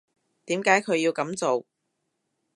[0.45, 1.67] 點解佢要噉做？